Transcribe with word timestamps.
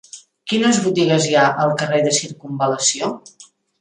Quines 0.53 0.77
botigues 0.85 1.27
hi 1.31 1.37
ha 1.41 1.43
al 1.65 1.75
carrer 1.83 1.99
de 2.07 2.15
Circumval·lació? 2.21 3.11